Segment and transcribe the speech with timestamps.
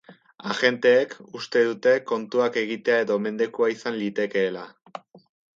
[0.53, 4.69] Agenteek uste dute kontuak-egitea edo mendekua izan litekeela.